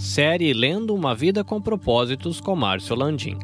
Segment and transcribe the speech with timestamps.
[0.00, 3.38] Série Lendo uma Vida com Propósitos com Márcio Landim.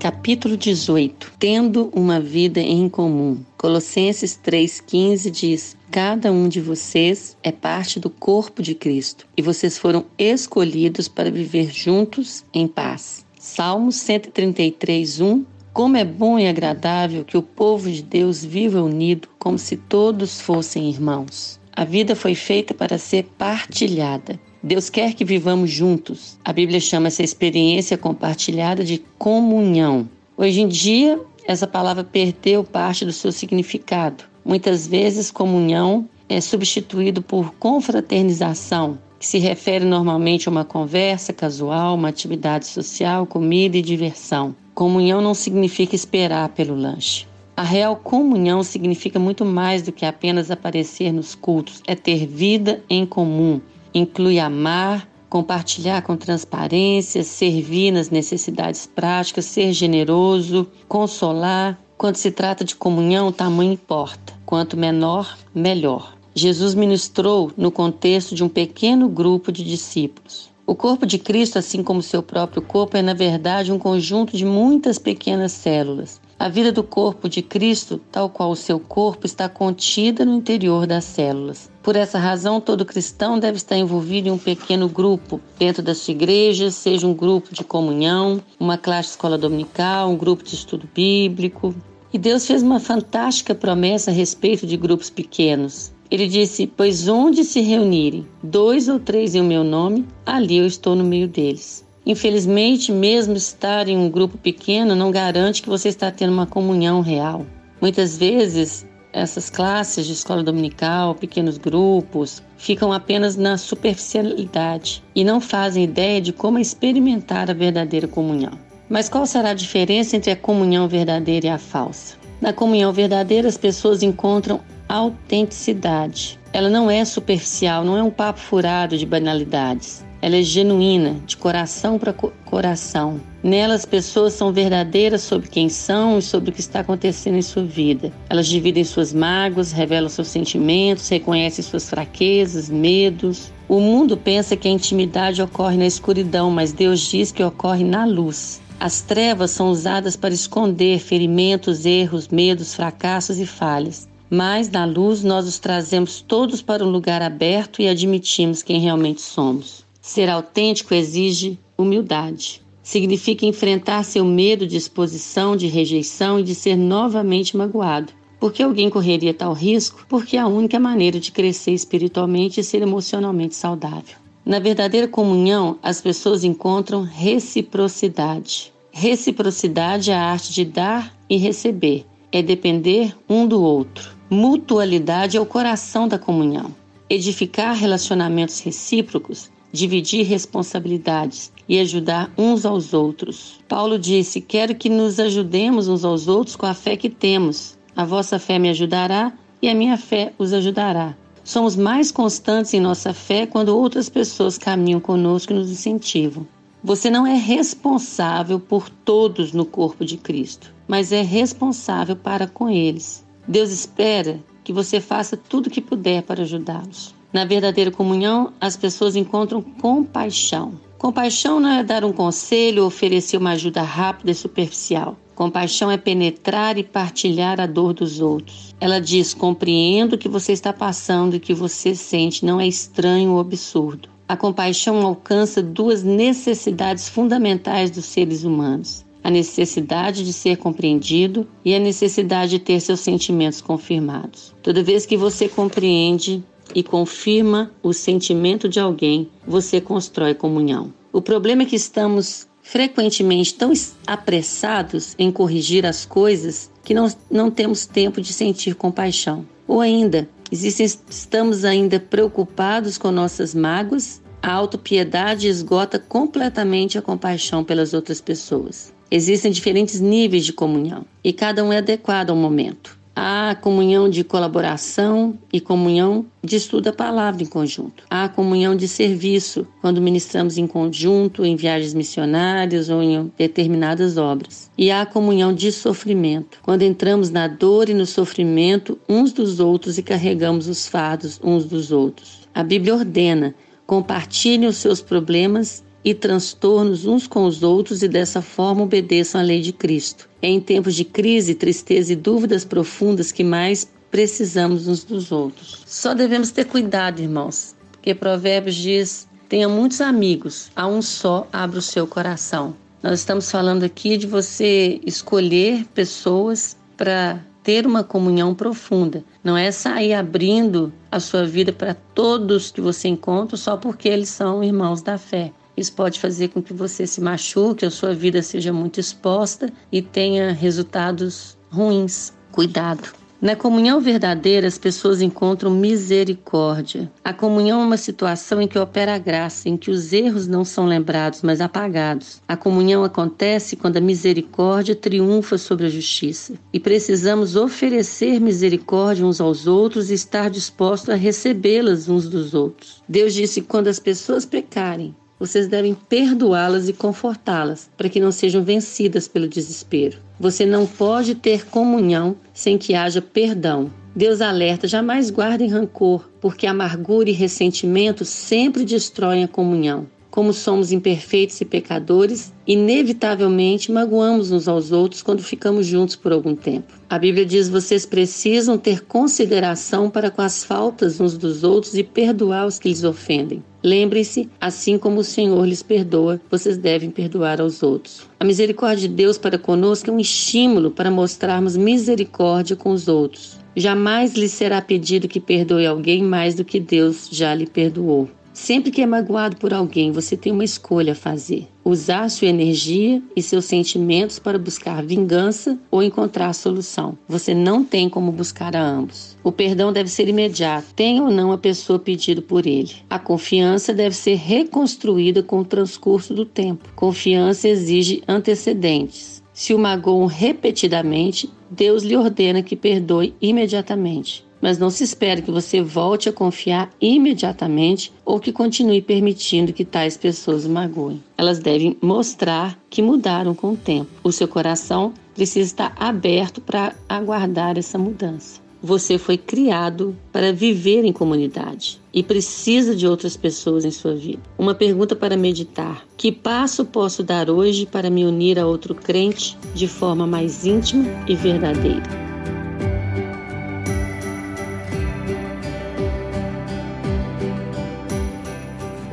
[0.00, 3.38] Capítulo 18 Tendo uma vida em comum.
[3.58, 9.76] Colossenses 3,15 diz: Cada um de vocês é parte do corpo de Cristo e vocês
[9.76, 13.26] foram escolhidos para viver juntos em paz.
[13.38, 19.28] Salmos 133, 1 Como é bom e agradável que o povo de Deus viva unido,
[19.38, 21.60] como se todos fossem irmãos.
[21.70, 24.40] A vida foi feita para ser partilhada.
[24.64, 26.38] Deus quer que vivamos juntos.
[26.42, 30.08] A Bíblia chama essa experiência compartilhada de comunhão.
[30.38, 34.24] Hoje em dia, essa palavra perdeu parte do seu significado.
[34.42, 41.94] Muitas vezes, comunhão é substituído por confraternização, que se refere normalmente a uma conversa casual,
[41.94, 44.56] uma atividade social, comida e diversão.
[44.74, 47.26] Comunhão não significa esperar pelo lanche.
[47.54, 52.82] A real comunhão significa muito mais do que apenas aparecer nos cultos, é ter vida
[52.88, 53.60] em comum.
[53.94, 61.78] Inclui amar, compartilhar com transparência, servir nas necessidades práticas, ser generoso, consolar.
[61.96, 64.32] Quando se trata de comunhão, o tamanho importa.
[64.44, 66.16] Quanto menor, melhor.
[66.34, 70.50] Jesus ministrou no contexto de um pequeno grupo de discípulos.
[70.66, 74.44] O corpo de Cristo, assim como seu próprio corpo, é na verdade um conjunto de
[74.44, 76.20] muitas pequenas células.
[76.38, 80.86] A vida do corpo de Cristo, tal qual o seu corpo, está contida no interior
[80.86, 81.70] das células.
[81.82, 86.12] Por essa razão, todo cristão deve estar envolvido em um pequeno grupo dentro da sua
[86.12, 91.74] igreja, seja um grupo de comunhão, uma classe escola dominical, um grupo de estudo bíblico.
[92.12, 95.92] E Deus fez uma fantástica promessa a respeito de grupos pequenos.
[96.10, 100.94] Ele disse: Pois onde se reunirem dois ou três em meu nome, ali eu estou
[100.94, 101.83] no meio deles.
[102.06, 107.00] Infelizmente, mesmo estar em um grupo pequeno não garante que você está tendo uma comunhão
[107.00, 107.46] real.
[107.80, 115.40] Muitas vezes, essas classes de escola dominical, pequenos grupos, ficam apenas na superficialidade e não
[115.40, 118.58] fazem ideia de como experimentar a verdadeira comunhão.
[118.88, 122.16] Mas qual será a diferença entre a comunhão verdadeira e a falsa?
[122.40, 126.38] Na comunhão verdadeira, as pessoas encontram autenticidade.
[126.52, 130.04] Ela não é superficial, não é um papo furado de banalidades.
[130.24, 133.20] Ela é genuína, de coração para co coração.
[133.42, 137.42] Nela, as pessoas são verdadeiras sobre quem são e sobre o que está acontecendo em
[137.42, 138.10] sua vida.
[138.30, 143.52] Elas dividem suas mágoas, revelam seus sentimentos, reconhecem suas fraquezas, medos.
[143.68, 148.06] O mundo pensa que a intimidade ocorre na escuridão, mas Deus diz que ocorre na
[148.06, 148.62] luz.
[148.80, 154.08] As trevas são usadas para esconder ferimentos, erros, medos, fracassos e falhas.
[154.30, 159.20] Mas na luz nós os trazemos todos para um lugar aberto e admitimos quem realmente
[159.20, 159.83] somos.
[160.06, 162.60] Ser autêntico exige humildade.
[162.82, 168.12] Significa enfrentar seu medo de exposição, de rejeição e de ser novamente magoado.
[168.38, 170.04] Por que alguém correria tal risco?
[170.06, 174.16] Porque é a única maneira de crescer espiritualmente e ser emocionalmente saudável.
[174.44, 178.74] Na verdadeira comunhão, as pessoas encontram reciprocidade.
[178.92, 184.10] Reciprocidade é a arte de dar e receber, é depender um do outro.
[184.28, 186.74] Mutualidade é o coração da comunhão.
[187.08, 193.58] Edificar relacionamentos recíprocos dividir responsabilidades e ajudar uns aos outros.
[193.68, 197.76] Paulo disse: Quero que nos ajudemos uns aos outros com a fé que temos.
[197.96, 201.16] A vossa fé me ajudará e a minha fé os ajudará.
[201.42, 206.46] Somos mais constantes em nossa fé quando outras pessoas caminham conosco e nos incentivam.
[206.82, 212.70] Você não é responsável por todos no corpo de Cristo, mas é responsável para com
[212.70, 213.24] eles.
[213.48, 217.14] Deus espera que você faça tudo o que puder para ajudá-los.
[217.34, 220.74] Na verdadeira comunhão, as pessoas encontram compaixão.
[220.96, 225.16] Compaixão não é dar um conselho ou oferecer uma ajuda rápida e superficial.
[225.34, 228.72] Compaixão é penetrar e partilhar a dor dos outros.
[228.80, 233.32] Ela diz: compreendo o que você está passando e que você sente, não é estranho
[233.32, 234.08] ou absurdo.
[234.28, 241.74] A compaixão alcança duas necessidades fundamentais dos seres humanos: a necessidade de ser compreendido e
[241.74, 244.54] a necessidade de ter seus sentimentos confirmados.
[244.62, 246.44] Toda vez que você compreende,
[246.74, 250.92] e confirma o sentimento de alguém, você constrói comunhão.
[251.12, 253.72] O problema é que estamos frequentemente tão
[254.06, 259.46] apressados em corrigir as coisas que não, não temos tempo de sentir compaixão.
[259.68, 267.64] Ou ainda, existem, estamos ainda preocupados com nossas mágoas, a autopiedade esgota completamente a compaixão
[267.64, 268.92] pelas outras pessoas.
[269.10, 272.98] Existem diferentes níveis de comunhão e cada um é adequado ao momento.
[273.16, 278.04] Há comunhão de colaboração e comunhão de estudo da palavra em conjunto.
[278.10, 284.68] Há comunhão de serviço, quando ministramos em conjunto, em viagens missionárias ou em determinadas obras.
[284.76, 289.96] E há comunhão de sofrimento, quando entramos na dor e no sofrimento uns dos outros
[289.96, 292.48] e carregamos os fardos uns dos outros.
[292.52, 293.54] A Bíblia ordena
[293.86, 299.44] Compartilhem os seus problemas e transtornos uns com os outros e dessa forma obedeçam à
[299.44, 300.28] lei de Cristo.
[300.42, 305.82] É em tempos de crise, tristeza e dúvidas profundas que mais precisamos uns dos outros.
[305.86, 311.78] Só devemos ter cuidado, irmãos, porque Provérbios diz: tenha muitos amigos, a um só abra
[311.78, 312.76] o seu coração.
[313.02, 319.24] Nós estamos falando aqui de você escolher pessoas para ter uma comunhão profunda.
[319.42, 324.28] Não é sair abrindo a sua vida para todos que você encontra só porque eles
[324.28, 325.52] são irmãos da fé.
[325.76, 330.00] Isso pode fazer com que você se machuque, a sua vida seja muito exposta e
[330.00, 332.32] tenha resultados ruins.
[332.52, 333.24] Cuidado.
[333.44, 337.12] Na comunhão verdadeira, as pessoas encontram misericórdia.
[337.22, 340.64] A comunhão é uma situação em que opera a graça, em que os erros não
[340.64, 342.40] são lembrados, mas apagados.
[342.48, 346.54] A comunhão acontece quando a misericórdia triunfa sobre a justiça.
[346.72, 353.02] E precisamos oferecer misericórdia uns aos outros e estar dispostos a recebê-las uns dos outros.
[353.06, 358.62] Deus disse: quando as pessoas pecarem, vocês devem perdoá-las e confortá-las, para que não sejam
[358.62, 360.18] vencidas pelo desespero.
[360.38, 363.90] Você não pode ter comunhão sem que haja perdão.
[364.14, 370.06] Deus alerta: jamais guardem rancor, porque amargura e ressentimento sempre destroem a comunhão.
[370.30, 376.56] Como somos imperfeitos e pecadores, inevitavelmente magoamos uns aos outros quando ficamos juntos por algum
[376.56, 376.92] tempo.
[377.08, 382.02] A Bíblia diz: vocês precisam ter consideração para com as faltas uns dos outros e
[382.02, 383.62] perdoar os que lhes ofendem.
[383.84, 388.26] Lembrem-se, assim como o Senhor lhes perdoa, vocês devem perdoar aos outros.
[388.40, 393.58] A misericórdia de Deus para conosco é um estímulo para mostrarmos misericórdia com os outros.
[393.76, 398.30] Jamais lhe será pedido que perdoe alguém mais do que Deus já lhe perdoou.
[398.54, 403.20] Sempre que é magoado por alguém, você tem uma escolha a fazer: usar sua energia
[403.34, 407.18] e seus sentimentos para buscar vingança ou encontrar solução.
[407.26, 409.36] Você não tem como buscar a ambos.
[409.42, 412.92] O perdão deve ser imediato, tenha ou não a pessoa pedido por ele.
[413.10, 416.88] A confiança deve ser reconstruída com o transcurso do tempo.
[416.94, 419.42] Confiança exige antecedentes.
[419.52, 425.50] Se o magoam repetidamente, Deus lhe ordena que perdoe imediatamente mas não se espere que
[425.50, 431.22] você volte a confiar imediatamente ou que continue permitindo que tais pessoas o magoem.
[431.36, 434.10] Elas devem mostrar que mudaram com o tempo.
[434.24, 438.58] O seu coração precisa estar aberto para aguardar essa mudança.
[438.82, 444.40] Você foi criado para viver em comunidade e precisa de outras pessoas em sua vida.
[444.56, 449.58] Uma pergunta para meditar: que passo posso dar hoje para me unir a outro crente
[449.74, 452.23] de forma mais íntima e verdadeira?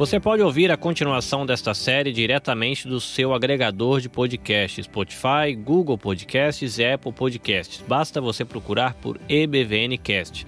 [0.01, 5.95] Você pode ouvir a continuação desta série diretamente do seu agregador de podcasts, Spotify, Google
[5.95, 7.83] Podcasts e Apple Podcasts.
[7.88, 10.48] Basta você procurar por EBVNcast.